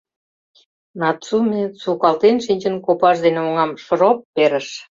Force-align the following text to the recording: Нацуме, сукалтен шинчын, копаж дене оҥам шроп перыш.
Нацуме, 0.99 1.61
сукалтен 1.81 2.37
шинчын, 2.45 2.75
копаж 2.85 3.17
дене 3.25 3.39
оҥам 3.47 3.71
шроп 3.83 4.17
перыш. 4.35 4.67